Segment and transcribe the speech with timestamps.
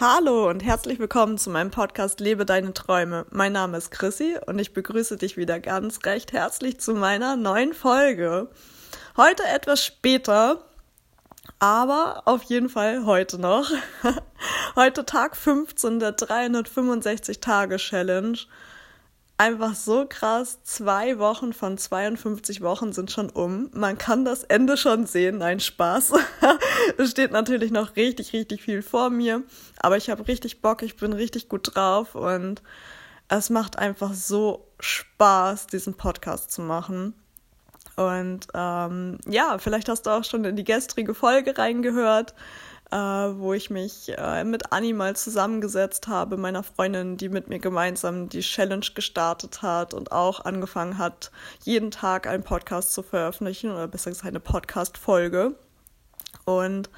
[0.00, 3.26] Hallo und herzlich willkommen zu meinem Podcast Lebe deine Träume.
[3.30, 7.74] Mein Name ist Chrissy und ich begrüße dich wieder ganz recht herzlich zu meiner neuen
[7.74, 8.48] Folge.
[9.16, 10.64] Heute etwas später,
[11.60, 13.70] aber auf jeden Fall heute noch.
[14.74, 18.38] heute Tag 15 der 365 Tage Challenge
[19.38, 20.62] einfach so krass.
[20.62, 23.70] Zwei Wochen von 52 Wochen sind schon um.
[23.72, 25.38] Man kann das Ende schon sehen.
[25.38, 26.12] Nein, Spaß.
[26.98, 29.42] es steht natürlich noch richtig, richtig viel vor mir.
[29.78, 30.82] Aber ich habe richtig Bock.
[30.82, 32.14] Ich bin richtig gut drauf.
[32.14, 32.62] Und
[33.28, 37.14] es macht einfach so Spaß, diesen Podcast zu machen.
[37.96, 42.34] Und ähm, ja, vielleicht hast du auch schon in die gestrige Folge reingehört
[42.94, 47.58] äh, wo ich mich äh, mit Anni mal zusammengesetzt habe, meiner Freundin, die mit mir
[47.58, 51.32] gemeinsam die Challenge gestartet hat und auch angefangen hat,
[51.64, 55.56] jeden Tag einen Podcast zu veröffentlichen oder besser gesagt eine Podcast-Folge.
[56.44, 56.88] Und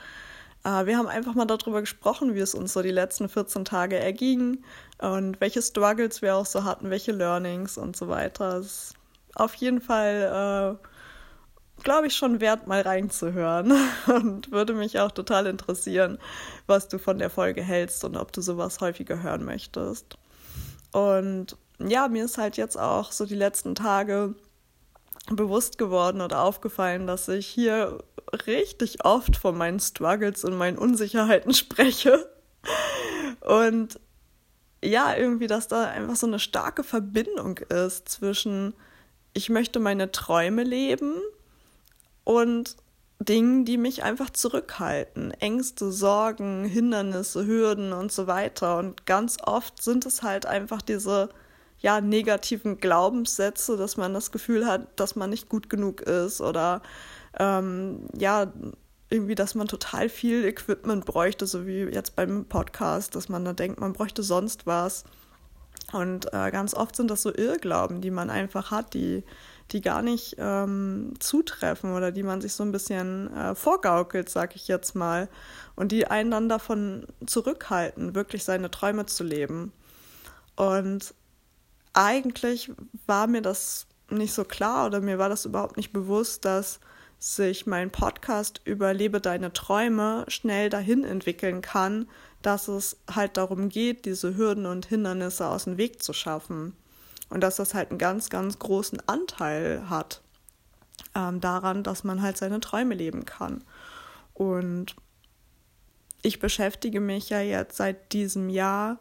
[0.65, 3.97] äh, wir haben einfach mal darüber gesprochen, wie es uns so die letzten 14 Tage
[3.97, 4.63] erging
[4.99, 8.59] und welche Struggles wir auch so hatten, welche Learnings und so weiter.
[8.59, 8.95] Es ist
[9.35, 10.87] auf jeden Fall äh,
[11.87, 13.73] glaube ich, schon wert, mal reinzuhören.
[14.09, 16.19] Und würde mich auch total interessieren,
[16.67, 20.19] was du von der Folge hältst und ob du sowas häufiger hören möchtest.
[20.93, 24.35] Und ja, mir ist halt jetzt auch so die letzten Tage
[25.31, 28.03] bewusst geworden oder aufgefallen, dass ich hier
[28.49, 32.29] richtig oft von meinen Struggles und meinen Unsicherheiten spreche.
[33.43, 34.01] Und
[34.83, 38.75] ja, irgendwie, dass da einfach so eine starke Verbindung ist zwischen,
[39.35, 41.23] ich möchte meine Träume leben
[42.27, 42.77] und
[43.21, 45.31] Dingen, die mich einfach zurückhalten.
[45.31, 48.79] Ängste, Sorgen, Hindernisse, Hürden und so weiter.
[48.79, 51.31] Und ganz oft sind es halt einfach diese
[51.79, 56.83] ja, negativen Glaubenssätze, dass man das Gefühl hat, dass man nicht gut genug ist oder
[57.39, 58.53] ähm, ja,
[59.09, 63.53] irgendwie, dass man total viel Equipment bräuchte, so wie jetzt beim Podcast, dass man da
[63.53, 65.05] denkt, man bräuchte sonst was.
[65.93, 69.23] Und äh, ganz oft sind das so Irrglauben, die man einfach hat, die
[69.73, 74.55] die gar nicht ähm, zutreffen oder die man sich so ein bisschen äh, vorgaukelt, sag
[74.55, 75.29] ich jetzt mal,
[75.75, 79.73] und die einen dann davon zurückhalten, wirklich seine Träume zu leben.
[80.55, 81.15] Und
[81.93, 82.71] eigentlich
[83.07, 86.81] war mir das nicht so klar oder mir war das überhaupt nicht bewusst, dass
[87.19, 92.09] sich mein Podcast über Lebe deine Träume schnell dahin entwickeln kann,
[92.43, 96.75] dass es halt darum geht, diese Hürden und Hindernisse aus dem Weg zu schaffen.
[97.29, 100.23] Und dass das halt einen ganz, ganz großen Anteil hat
[101.15, 103.65] ähm, daran, dass man halt seine Träume leben kann.
[104.35, 104.95] Und
[106.23, 108.99] ich beschäftige mich ja jetzt seit diesem Jahr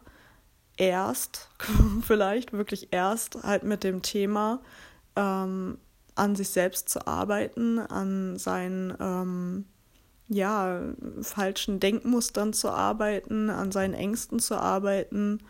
[0.76, 1.50] erst,
[2.02, 4.60] vielleicht wirklich erst, halt mit dem Thema,
[5.14, 5.78] ähm,
[6.14, 9.66] an sich selbst zu arbeiten, an seinen ähm,
[10.28, 10.80] ja,
[11.20, 15.40] falschen Denkmustern zu arbeiten, an seinen Ängsten zu arbeiten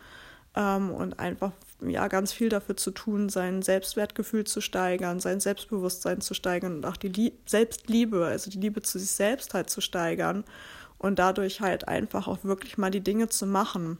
[0.55, 1.51] ähm, und einfach
[1.81, 6.85] ja ganz viel dafür zu tun, sein Selbstwertgefühl zu steigern, sein Selbstbewusstsein zu steigern und
[6.85, 10.43] auch die Lie Selbstliebe, also die Liebe zu sich selbst halt zu steigern
[10.97, 13.99] und dadurch halt einfach auch wirklich mal die Dinge zu machen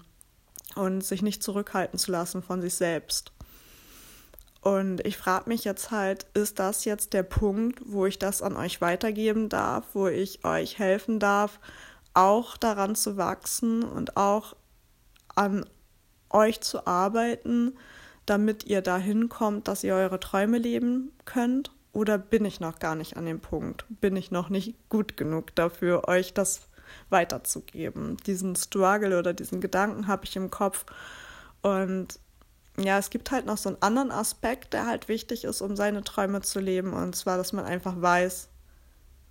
[0.75, 3.31] und sich nicht zurückhalten zu lassen von sich selbst.
[4.61, 8.57] Und ich frage mich jetzt halt, ist das jetzt der Punkt, wo ich das an
[8.57, 11.59] euch weitergeben darf, wo ich euch helfen darf,
[12.13, 14.55] auch daran zu wachsen und auch
[15.35, 15.65] an
[16.29, 17.77] euch zu arbeiten,
[18.25, 21.71] damit ihr dahin kommt, dass ihr eure Träume leben könnt?
[21.93, 23.85] Oder bin ich noch gar nicht an dem Punkt?
[23.89, 26.67] Bin ich noch nicht gut genug dafür, euch das
[27.09, 28.17] weiterzugeben?
[28.27, 30.85] Diesen Struggle oder diesen Gedanken habe ich im Kopf.
[31.61, 32.19] Und
[32.77, 36.03] ja, es gibt halt noch so einen anderen Aspekt, der halt wichtig ist, um seine
[36.03, 36.93] Träume zu leben.
[36.93, 38.49] Und zwar, dass man einfach weiß,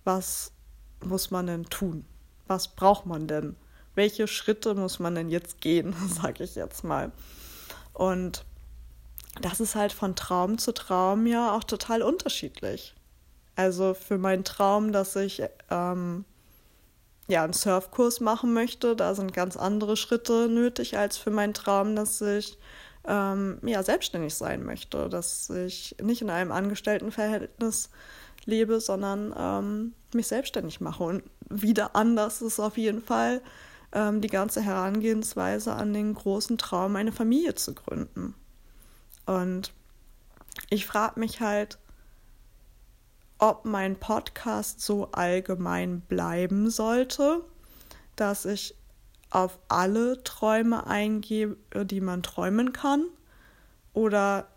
[0.03, 0.51] was
[1.05, 2.05] muss man denn tun?
[2.47, 3.55] Was braucht man denn?
[3.97, 7.11] Welche Schritte muss man denn jetzt gehen, sage ich jetzt mal.
[7.93, 8.45] Und
[9.41, 12.95] das ist halt von Traum zu Traum ja auch total unterschiedlich.
[13.55, 15.41] Also für meinen Traum, dass ich
[15.71, 16.25] ähm,
[17.27, 21.95] ja einen Surfkurs machen möchte, da sind ganz andere Schritte nötig als für meinen Traum,
[21.95, 22.57] dass ich
[23.07, 27.89] ähm, ja selbstständig sein möchte, dass ich nicht in einem Angestelltenverhältnis
[28.45, 31.03] lebe, sondern ähm, mich selbstständig mache.
[31.03, 33.41] Und wieder anders ist auf jeden Fall
[33.97, 38.35] ähm, die ganze Herangehensweise an den großen Traum, eine Familie zu gründen.
[39.25, 39.73] Und
[40.69, 41.79] ich frage mich halt,
[43.39, 47.43] ob mein Podcast so allgemein bleiben sollte,
[48.15, 48.75] dass ich
[49.31, 53.05] auf alle Träume eingehe, die man träumen kann,
[53.93, 54.47] oder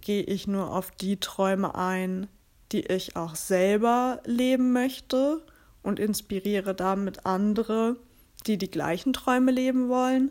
[0.00, 2.26] gehe ich nur auf die Träume ein,
[2.72, 5.44] die ich auch selber leben möchte
[5.82, 7.96] und inspiriere damit andere,
[8.42, 10.30] die die gleichen Träume leben wollen?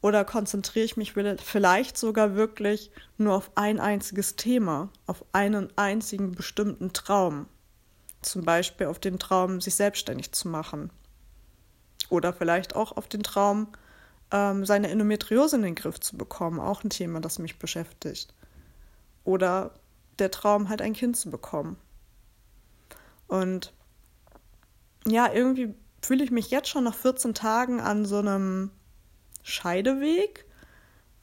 [0.00, 6.32] Oder konzentriere ich mich vielleicht sogar wirklich nur auf ein einziges Thema, auf einen einzigen
[6.32, 7.46] bestimmten Traum?
[8.22, 10.90] Zum Beispiel auf den Traum, sich selbstständig zu machen.
[12.10, 13.68] Oder vielleicht auch auf den Traum,
[14.30, 16.60] ähm, seine Endometriose in den Griff zu bekommen.
[16.60, 18.34] Auch ein Thema, das mich beschäftigt.
[19.24, 19.74] Oder
[20.18, 21.76] der Traum, halt ein Kind zu bekommen.
[23.26, 23.72] Und
[25.06, 28.70] ja, irgendwie fühle ich mich jetzt schon nach 14 Tagen an so einem
[29.42, 30.46] Scheideweg,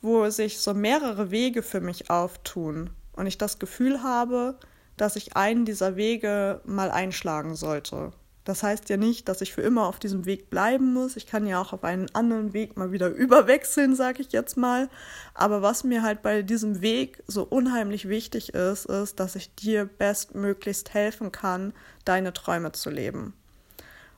[0.01, 4.60] wo sich so mehrere Wege für mich auftun und ich das Gefühl habe,
[4.98, 8.12] dass ich einen dieser Wege mal einschlagen sollte.
[8.45, 11.16] Das heißt ja nicht, dass ich für immer auf diesem Weg bleiben muss.
[11.16, 14.88] Ich kann ja auch auf einen anderen Weg mal wieder überwechseln, sage ich jetzt mal.
[15.33, 19.86] Aber was mir halt bei diesem Weg so unheimlich wichtig ist, ist, dass ich dir
[19.86, 21.74] bestmöglichst helfen kann,
[22.06, 23.33] deine Träume zu leben.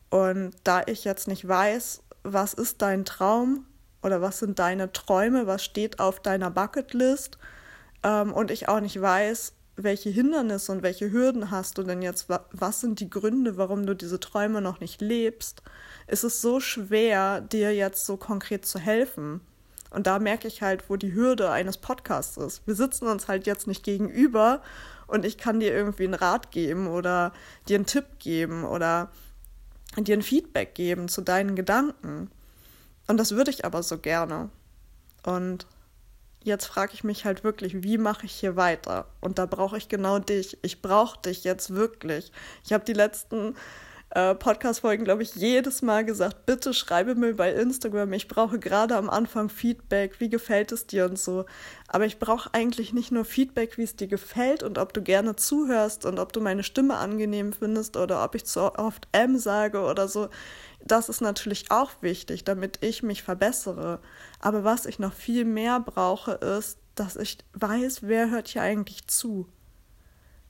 [0.09, 3.65] Und da ich jetzt nicht weiß, was ist dein Traum
[4.01, 7.37] oder was sind deine Träume, was steht auf deiner Bucketlist
[8.03, 12.27] ähm, und ich auch nicht weiß, welche Hindernisse und welche Hürden hast du denn jetzt?
[12.51, 15.61] Was sind die Gründe, warum du diese Träume noch nicht lebst?
[16.07, 19.41] Ist es so schwer, dir jetzt so konkret zu helfen?
[19.91, 22.65] Und da merke ich halt, wo die Hürde eines Podcasts ist.
[22.65, 24.61] Wir sitzen uns halt jetzt nicht gegenüber
[25.05, 27.31] und ich kann dir irgendwie einen Rat geben oder
[27.69, 29.09] dir einen Tipp geben oder
[30.05, 32.29] dir ein Feedback geben zu deinen Gedanken.
[33.07, 34.49] Und das würde ich aber so gerne.
[35.23, 35.65] Und
[36.43, 39.07] jetzt frage ich mich halt wirklich, wie mache ich hier weiter?
[39.21, 40.57] Und da brauche ich genau dich.
[40.61, 42.31] Ich brauche dich jetzt wirklich.
[42.63, 43.55] Ich habe die letzten
[44.11, 48.13] äh, Podcast-Folgen, glaube ich, jedes Mal gesagt, bitte schreibe mir bei Instagram.
[48.13, 50.19] Ich brauche gerade am Anfang Feedback.
[50.19, 51.45] Wie gefällt es dir und so?
[51.87, 55.35] Aber ich brauche eigentlich nicht nur Feedback, wie es dir gefällt und ob du gerne
[55.35, 59.81] zuhörst und ob du meine Stimme angenehm findest oder ob ich zu oft M sage
[59.81, 60.29] oder so.
[60.85, 63.99] Das ist natürlich auch wichtig, damit ich mich verbessere.
[64.39, 69.07] Aber was ich noch viel mehr brauche, ist, dass ich weiß, wer hört hier eigentlich
[69.07, 69.47] zu.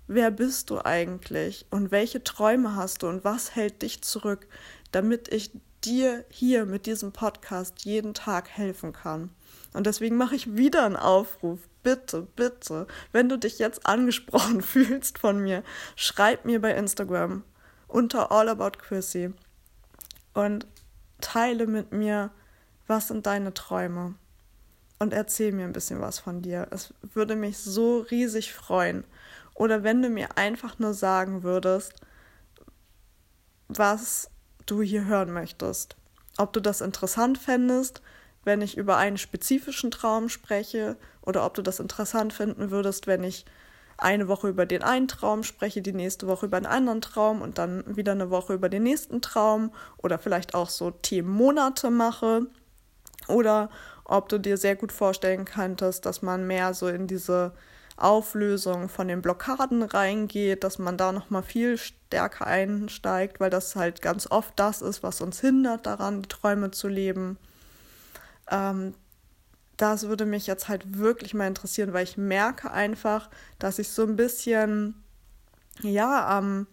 [0.08, 4.48] Wer bist du eigentlich und welche Träume hast du und was hält dich zurück,
[4.92, 5.52] damit ich
[5.84, 9.30] dir hier mit diesem Podcast jeden Tag helfen kann.
[9.74, 11.60] Und deswegen mache ich wieder einen Aufruf.
[11.84, 15.64] Bitte, bitte, wenn du dich jetzt angesprochen fühlst von mir,
[15.96, 17.44] schreib mir bei Instagram
[17.88, 19.34] unter All About Chrissy
[20.34, 20.68] und
[21.20, 22.32] teile mit mir,
[22.88, 24.16] was sind deine Träume
[25.00, 26.68] und erzähl mir ein bisschen was von dir.
[26.72, 29.04] Es würde mich so riesig freuen.
[29.58, 31.94] Oder wenn du mir einfach nur sagen würdest,
[33.68, 34.30] was
[34.68, 35.96] du hier hören möchtest.
[36.38, 38.04] Ob du das interessant fändest,
[38.44, 43.24] wenn ich über einen spezifischen Traum spreche, oder ob du das interessant finden würdest, wenn
[43.24, 43.46] ich
[43.98, 47.58] eine Woche über den einen Traum spreche, die nächste Woche über einen anderen Traum und
[47.58, 52.46] dann wieder eine Woche über den nächsten Traum oder vielleicht auch so Themenmonate mache
[53.28, 53.72] oder
[54.06, 57.54] ob du dir sehr gut vorstellen könntest, dass man mehr so in diese
[57.98, 63.76] Auflösung von den Blockaden reingeht, dass man da noch mal viel stärker einsteigt, weil das
[63.76, 67.38] halt ganz oft das ist, was uns hindert daran, die Träume zu leben.
[68.50, 68.94] Ähm,
[69.78, 73.30] das würde mich jetzt halt wirklich mal interessieren, weil ich merke einfach,
[73.60, 74.96] dass ich so ein bisschen,
[75.82, 76.68] ja, am,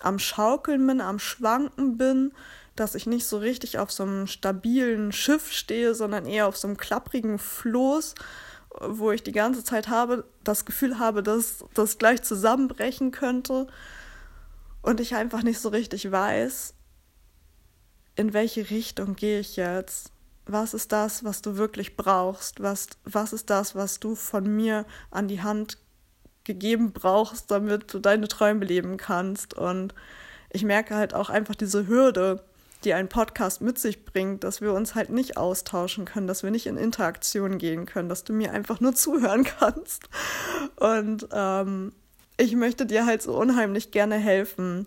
[0.00, 2.32] am Schaukeln bin, am Schwanken bin,
[2.76, 6.68] dass ich nicht so richtig auf so einem stabilen Schiff stehe, sondern eher auf so
[6.68, 8.14] einem klapprigen Floß,
[8.78, 13.66] wo ich die ganze Zeit habe, das Gefühl habe, dass das gleich zusammenbrechen könnte
[14.82, 16.74] und ich einfach nicht so richtig weiß,
[18.16, 20.12] in welche Richtung gehe ich jetzt
[20.52, 22.62] was ist das, was du wirklich brauchst?
[22.62, 25.78] Was, was ist das, was du von mir an die Hand
[26.44, 29.54] gegeben brauchst, damit du deine Träume leben kannst?
[29.54, 29.94] Und
[30.50, 32.42] ich merke halt auch einfach diese Hürde,
[32.84, 36.50] die ein Podcast mit sich bringt, dass wir uns halt nicht austauschen können, dass wir
[36.50, 40.08] nicht in Interaktion gehen können, dass du mir einfach nur zuhören kannst.
[40.76, 41.92] Und ähm,
[42.36, 44.86] ich möchte dir halt so unheimlich gerne helfen,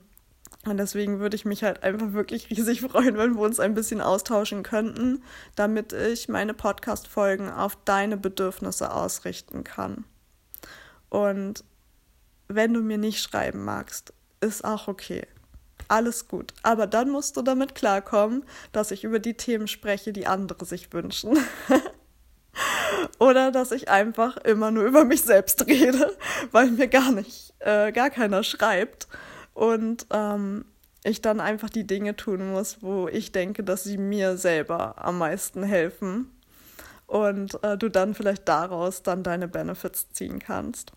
[0.65, 4.01] und deswegen würde ich mich halt einfach wirklich riesig freuen, wenn wir uns ein bisschen
[4.01, 5.23] austauschen könnten,
[5.55, 10.05] damit ich meine Podcast-Folgen auf deine Bedürfnisse ausrichten kann.
[11.09, 11.63] Und
[12.47, 15.27] wenn du mir nicht schreiben magst, ist auch okay.
[15.87, 16.53] Alles gut.
[16.63, 20.91] Aber dann musst du damit klarkommen, dass ich über die Themen spreche, die andere sich
[20.93, 21.37] wünschen.
[23.19, 26.15] Oder dass ich einfach immer nur über mich selbst rede,
[26.51, 29.07] weil mir gar nicht, äh, gar keiner schreibt
[29.53, 30.65] und ähm,
[31.03, 35.17] ich dann einfach die Dinge tun muss, wo ich denke, dass sie mir selber am
[35.17, 36.31] meisten helfen
[37.07, 40.93] und äh, du dann vielleicht daraus dann deine Benefits ziehen kannst.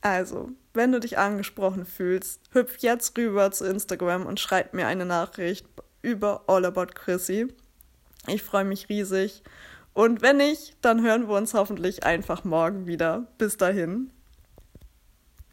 [0.00, 5.04] Also, wenn du dich angesprochen fühlst, hüpf jetzt rüber zu Instagram und schreib mir eine
[5.04, 5.66] Nachricht
[6.02, 7.48] über All About Chrissy.
[8.26, 9.42] Ich freue mich riesig.
[9.94, 13.26] Und wenn nicht, dann hören wir uns hoffentlich einfach morgen wieder.
[13.38, 14.10] Bis dahin.